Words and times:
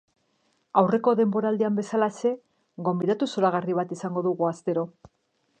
Aurreko 0.81 1.13
denboraldian 1.19 1.77
bezalaxe, 1.81 2.33
gonbidatu 2.89 3.31
zoragarri 3.35 3.79
bat 3.83 3.97
izango 4.01 4.29
dugu 4.31 4.53
astero. 4.55 4.91